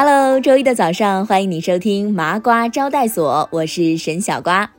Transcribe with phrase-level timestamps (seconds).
[0.00, 4.70] Hello，周一的早上，欢迎你收听麻瓜招待所，我是沈小瓜。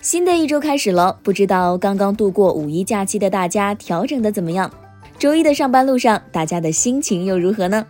[0.00, 4.72] 新的一周开始了，不知道刚刚度过五一假期的大家调整的怎么样？
[5.18, 7.84] 周一的上班路上，大家的心情又如何呢？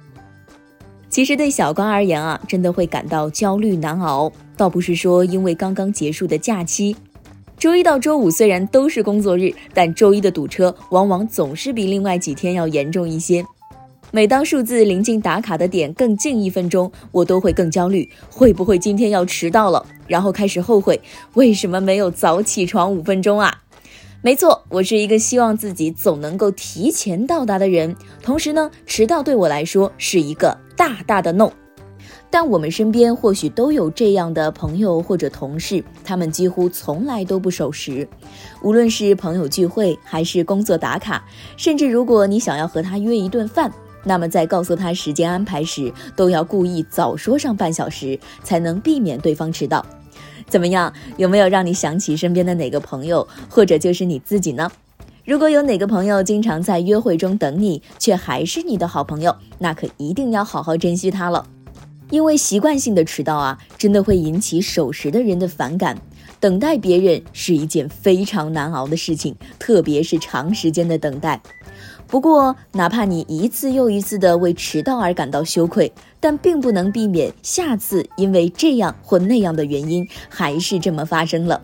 [1.08, 6.96] 其实对小瓜而言啊，真的会感到焦虑难熬，倒不是说因为刚刚结束的假期。
[7.56, 13.46] 周一到周五虽然都是工作日，但周一的堵车往往总是比另外几天要严重一些。
[14.10, 19.84] 每当数字临近打卡的点更近一分钟，我都会更焦虑，会不会今天要迟到了？
[20.06, 20.98] 然后开始后悔，
[21.34, 23.62] 为什么没有早起床五分钟啊？
[24.22, 31.50] 没错，我是一个希望自己总能够提前到达的人，同时呢，迟到对我来说是一个大大的 no。
[32.30, 38.08] 但我们身边或许都有这样的朋友或者同事，他们几乎从来都不守时，
[38.62, 41.22] 无论是朋友聚会还是工作打卡，
[41.58, 43.70] 甚至如果你想要和他约一顿饭，
[44.04, 49.84] 那么在告诉他时间安排时，都要故意早说上半小时，才能避免对方迟到。
[50.48, 50.92] 怎么样？
[51.16, 54.70] 有没有让你想起身边的哪个朋友，或者就是你自己呢？
[55.24, 61.46] 如果有哪个朋友经常在约会中等你，却还是你的好朋友，那可一定要好好珍惜他了。
[62.08, 65.98] 因为习惯性的迟到啊，真的会引起守时的人的反感。
[66.40, 71.38] 等待别人是一件非常难熬的事情，特别是长时间的等待。
[72.08, 81.62] 不过，哪怕你一次又一次的为迟到而感到羞愧，但并不能避免下次因为这样或那样的原因还是这么发生了。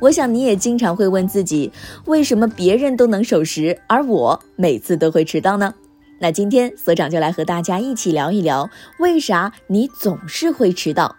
[0.00, 1.72] 我想你也经常会问自己，
[2.04, 5.72] 为什么别人都能守时，而我每次都会迟到呢？
[6.20, 11.16] 那今天所长就来和大家一起聊一聊，为啥你总是会迟到？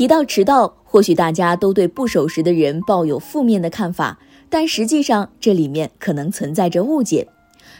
[0.00, 7.28] 提到迟到，或许大家都对不守时的人抱有负面的看法，但实际上这里面可能存在着误解。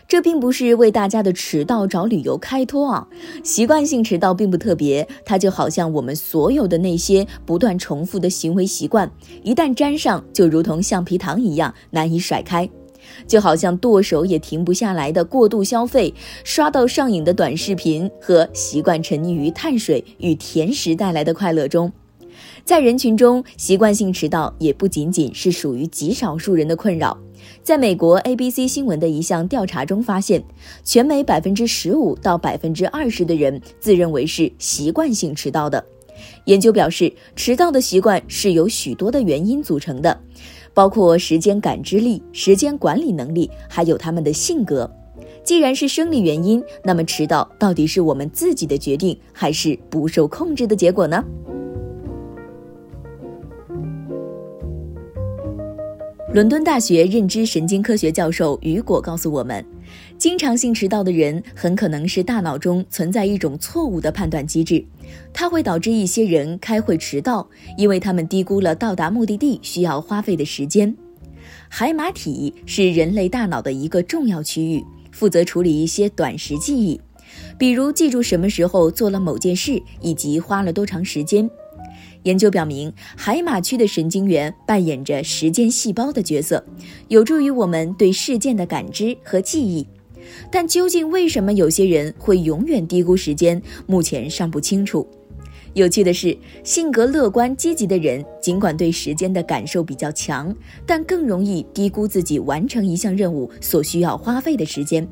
[0.07, 3.09] 这并不是为大家的迟到找理由开脱啊！
[3.43, 9.11] 习惯性迟到并不特别，它就好像我们所有的那些不断重复的行为习惯，
[9.43, 12.69] 一旦沾上，就如同橡皮糖一样难以甩开。
[13.27, 16.13] 就好像剁手也停不下来的过度消费、
[16.45, 21.91] 刷到上瘾的短视频和习惯沉溺于碳水与甜食带来的快乐中。
[22.71, 27.19] 在人群中，习惯性迟到也不仅仅是属于极少数人的困扰。
[27.65, 30.41] 在美国 ABC 新闻的一项调查中发现，
[30.85, 35.85] 全美百分之十五到百分之二十的人自认为是习惯性迟到的。
[36.45, 40.17] 研究表示，迟到的习惯是由许多的原因组成的，
[40.73, 44.89] 包括时间感知力、时间管理能力，还有他们的性格。
[45.43, 51.25] 既然是生理原因，那么迟到到底是我们自己的决定，还是不受控制的结果呢？
[56.33, 59.67] 伦敦大学认知神经科学教授雨果告诉我们，
[60.17, 64.85] 经常性迟到的人很可能是大脑中存在一种错误的判断机制，
[65.33, 70.97] 它会导致一些人开会迟到，因为他们低估了到达目的地需要花费的时间。
[71.69, 77.01] 海马体是人类大脑的一个重要区域，负责处理一些短时记忆，
[77.59, 81.51] 比如记住什么时候做了某件事以及花了多长时间。
[82.25, 86.65] 研究表明，海马区的神经元扮演着时间细胞的角色，
[87.09, 89.87] 有助于我们对事件的感知和记忆。
[90.51, 95.07] 但究竟为什么有些人会永远低估时间，目前尚不清楚。
[95.73, 100.55] 有趣的是，性格乐观积极的人，尽管对时间的感受比较强，
[100.85, 105.07] 但更容易低估自己完成一项任务所需要花费的时间。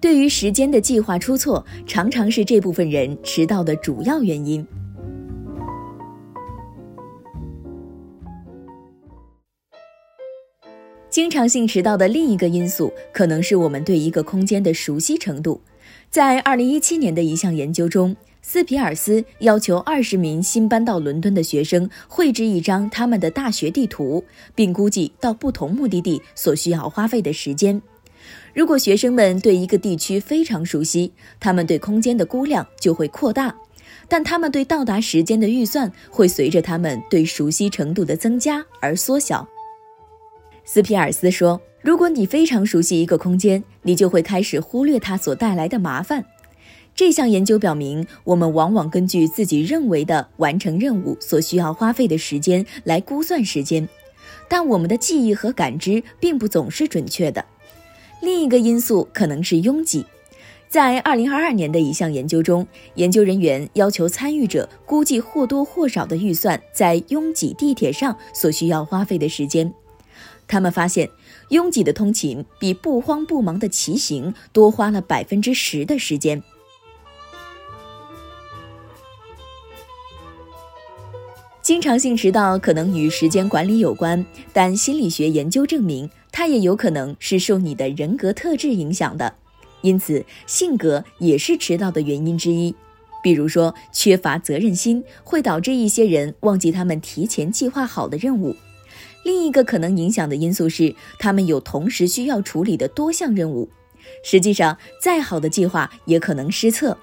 [0.00, 4.66] 对于时间的计划出错，常常是这部分人迟到的主要原因。
[11.10, 15.60] 经常性迟到的另一个因素，可能是我们对一个空间的熟悉程度。
[16.08, 24.24] 在二零一七年的一项研究中，斯皮尔斯要求二十名新搬到伦敦的学生绘制一张他们的大学地图，
[24.54, 27.82] 并估计到不同目的地所需要花费的时间。
[28.54, 33.52] 如果学生们对一个地区非常熟悉，他们对空间的估量就会扩大，
[34.08, 39.48] 但他们对到达时间的预算会随着他们对熟悉程度的增加而缩小。
[40.72, 46.24] 斯皮尔斯说：“如果你非常熟悉一个空间，你就会开始忽略它所带来的麻烦。”
[46.94, 53.88] 这项研究表明，我们往往根据自己认为的完成任务所需要花费的时间来估算时间，
[54.48, 57.44] 但我们的记忆和感知并不总是准确的。
[58.22, 60.06] 另一个因素可能是拥挤。
[60.68, 62.64] 在2022年的一项研究中，
[62.94, 69.74] 研究人员要求参与者估计或多或少的预算在拥挤地铁上所需要花费的时间。
[70.50, 71.08] 他们发现，
[71.50, 76.42] 拥挤的通勤比不慌不忙的骑行多花了百分之十的时间。
[81.62, 89.32] 经常性迟到可能与时间管理有关，但心理学研究证明，它也有可能是受你的人格特质影响的。
[89.82, 92.74] 因此，性格也是迟到的原因之一。
[93.22, 98.56] 比如说，缺乏责任心会导致一些人忘记他们提前计划好的任务。
[99.24, 103.68] 另一个可能影响的因素是，他们有同时需要处理的多项任务。
[104.24, 106.96] 实际上，再好的计划也可能失策，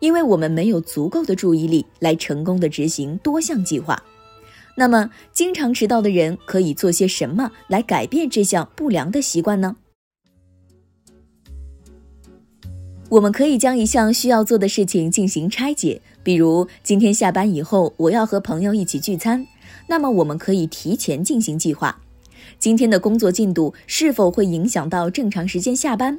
[0.00, 4.02] 因为我们没有足够的注意力来成功的执行多项计划。
[4.76, 9.76] 那么，经常迟到的人可以做些什么来改变这项不良的习惯呢？
[13.10, 19.44] 我们可以将一项需要做的事情进行拆解，比如今天下班以后我要和朋友一起聚餐，
[19.90, 22.00] 那么我们可以提前进行计划。
[22.60, 26.16] 今天的工作进度是否会影响到正常时间下班？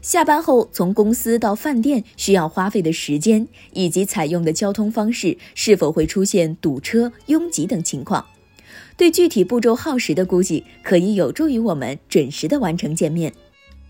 [0.00, 8.26] 下班后从公司到饭店需要花费的时间，以及采用的交通方式是否会出现堵车、拥挤等情况？
[8.96, 13.32] 对具体步骤耗时的估计，可以有助于我们准时的完成见面。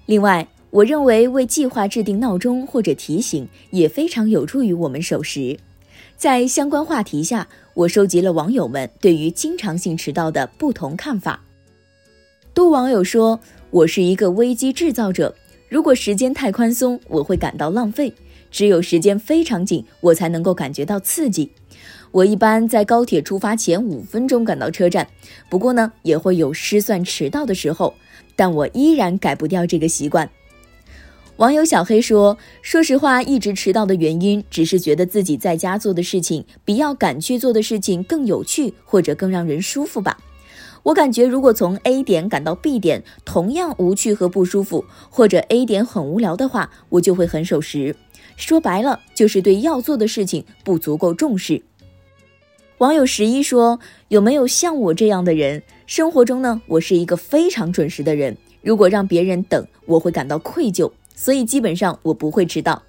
[0.05, 5.59] 另外，我认为为计划制定闹钟或者提醒也非常有助于我们守时。
[6.17, 11.43] 在相关话题下，我收集了网友们对于经常性迟到的不同看法。
[12.53, 13.41] 多网友说
[13.71, 15.35] ：“我是一个危机制造者，
[15.71, 18.13] 如果时间太宽松，我会感到浪费；
[18.51, 21.51] 只有时间非常紧，我才能够感觉到刺激。
[22.11, 25.09] 我一般在高铁出发前五分钟赶到车站，
[25.49, 27.95] 不过呢，也会有失算迟到的时候，
[28.37, 30.29] 但我依然改不掉这个习惯。”
[31.43, 40.19] 网友小黑说：“说实话，一直迟到的原因，只是觉得自己在家做的事情比要赶去做的事情更有趣，或者更让人舒服吧。
[40.85, 47.97] 我感觉，如果从 A 点赶到 B 点，同样无趣和不舒服，或者 A 点很无聊的话，我就会很守时。
[48.37, 51.61] 说白了，就是对要做的事情不足够重视。”
[52.79, 55.65] 网友十一说：“有没有像我这样的人？
[55.87, 62.83] 生活中呢，我是一个非常准时的人，如果让别人等，我会感到愧疚。”所以基本上我不会迟到，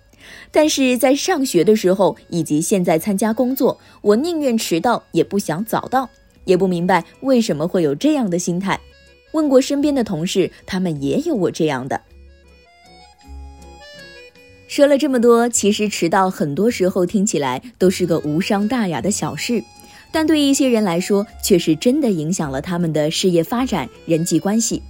[0.51, 6.09] 但是在上学的时候以及现在参加工作，我宁愿迟到也不想早到，
[6.45, 8.79] 也不明白为什么会有这样的心态。
[9.33, 12.01] 问过身边的同事，他们也有我这样的。
[14.67, 19.63] 说了这么多，其实迟到很多时候听起来都是个无伤大雅的小事，
[20.11, 24.81] 但对一些人来说，却是真的影响了他们的事业发展、人际关系。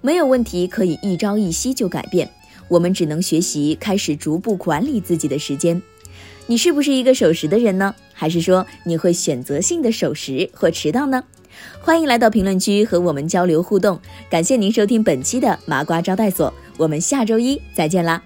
[0.00, 2.28] 没有问题可以一朝一夕就改变。
[2.72, 5.82] 我们只能学习开始逐步管理自己的时间。
[6.46, 7.94] 你是不是一个守时的人呢？
[8.14, 11.22] 还是说你会选择性的守时或迟到呢？
[11.82, 14.00] 欢迎来到评论区和我们交流互动。
[14.30, 18.22] 感谢您收听本期的麻瓜招待所，我们下周一再见啦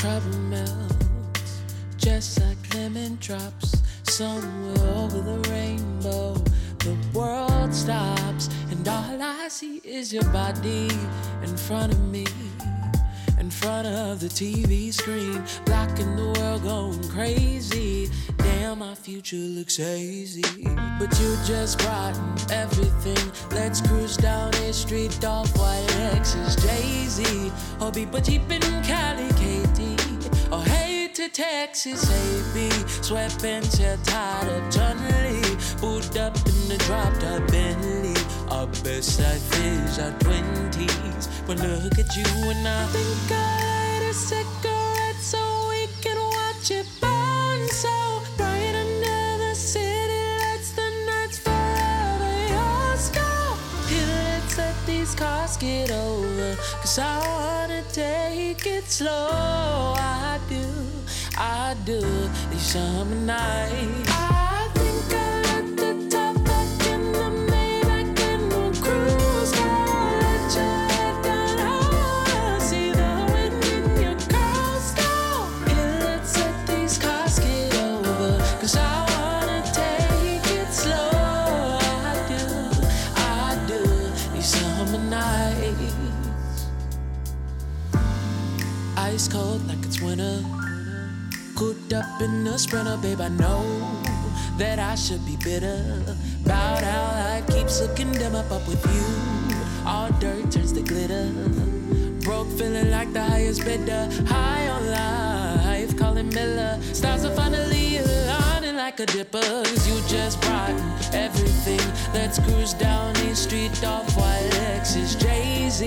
[0.00, 1.60] ！trouble melts
[1.98, 6.32] just like lemon drops somewhere over the rainbow.
[6.78, 10.88] The world stops, and all I see is your body
[11.42, 12.24] in front of me.
[13.38, 18.08] In front of the TV screen, blocking the world, going crazy.
[18.38, 20.64] Damn, my future looks hazy.
[20.98, 23.32] But you just brighten everything.
[23.50, 27.52] Let's cruise down a street, off white Lexus, Jay Z.
[27.82, 29.28] Or be but cheap in Cali,
[31.20, 32.70] to Texas, AB.
[33.04, 35.56] Sweatpants, hair tied up, Lee.
[35.78, 38.16] Boot up in the drop top Bentley.
[38.48, 41.28] Our best life is our 20s.
[41.46, 46.70] But look at you and I think I light a cigarette so we can watch
[46.70, 50.72] it burn so bright under the city lights.
[50.72, 53.56] The nights forever yours go.
[53.88, 56.56] Here, let's let these cars get over.
[56.80, 59.96] Cause I wanna take it slow.
[59.98, 60.20] I
[61.42, 62.02] I do
[62.50, 64.10] these summer nights.
[64.10, 67.86] I think I let the top back in the maid.
[67.86, 69.50] I can no cruise.
[69.52, 75.48] Gotta let your head down see the wind in your curls go.
[76.04, 77.72] Let's let these cars get
[78.76, 81.78] I wanna take it slow.
[82.04, 82.44] I do,
[83.16, 83.80] I do
[84.34, 86.66] these summer nights.
[88.98, 90.44] Ice cold like it's winter
[91.60, 93.20] up in the sprinter, babe.
[93.20, 93.62] I know
[94.56, 96.02] that I should be bitter
[96.42, 99.86] about how life keeps looking dim up, up with you.
[99.86, 101.28] All dirt turns to glitter.
[102.24, 104.08] Broke, feeling like the highest bidder.
[104.26, 104.90] High on
[105.66, 106.80] life, calling Miller.
[106.94, 109.40] Stars are finally aligning like a dipper.
[109.40, 110.70] Cause you just brought
[111.12, 111.84] everything.
[112.14, 115.86] Let's cruise down the street off white Lexus Jay Z.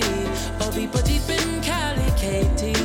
[0.60, 2.83] Or people deep in Cali, KT.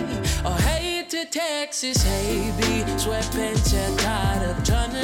[1.31, 2.51] Texas, hey.
[2.97, 4.99] Sweatpants, yeah, tied up, trying to.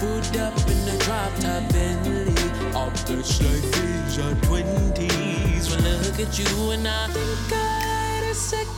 [0.00, 2.32] Hood up in the drop top Bentley.
[2.74, 5.70] All this life is our 20s.
[5.74, 7.06] When I look at you and I
[7.50, 8.77] light a cigarette